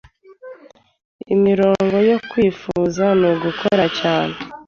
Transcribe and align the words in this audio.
Imirongo 1.35 1.95
yo 2.09 2.17
Kwifuza 2.29 3.05
nugukora 3.19 3.85
cyane 3.99 4.35